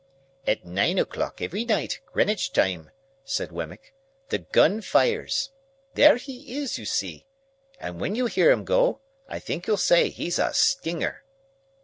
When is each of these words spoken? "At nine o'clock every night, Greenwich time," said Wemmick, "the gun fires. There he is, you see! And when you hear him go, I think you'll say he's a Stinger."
"At 0.47 0.65
nine 0.65 0.97
o'clock 0.97 1.43
every 1.43 1.63
night, 1.63 1.99
Greenwich 2.07 2.53
time," 2.53 2.89
said 3.23 3.51
Wemmick, 3.51 3.93
"the 4.29 4.39
gun 4.39 4.81
fires. 4.81 5.51
There 5.93 6.17
he 6.17 6.57
is, 6.57 6.79
you 6.79 6.85
see! 6.85 7.27
And 7.79 8.01
when 8.01 8.15
you 8.15 8.25
hear 8.25 8.49
him 8.49 8.63
go, 8.63 9.01
I 9.29 9.37
think 9.37 9.67
you'll 9.67 9.77
say 9.77 10.09
he's 10.09 10.39
a 10.39 10.55
Stinger." 10.55 11.23